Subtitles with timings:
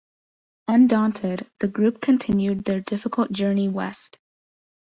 [0.67, 4.17] Undaunted, the group continued their difficult journey west.